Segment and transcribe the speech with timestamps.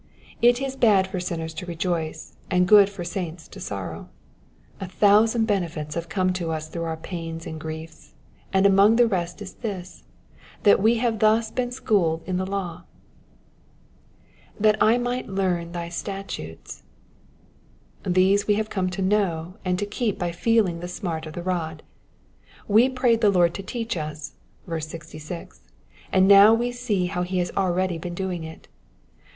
[0.41, 4.09] It is bad for sinners to rejoice, and ^ood for saints to sorrow.
[4.79, 8.15] A thousand benefits have come to us through our pains and griefs,
[8.51, 10.03] and among the rest is this—
[10.63, 12.85] that we have thus been schooled in the law.
[14.59, 16.81] ''''That I might learn thy statute^,''''
[18.03, 21.43] These we have come to know and to keep by feeling the smart of the
[21.43, 21.83] rod.
[22.67, 24.33] We prayed the Lord to teach us
[24.67, 25.61] (66),
[26.11, 28.67] ana now we see how he has already been doing it.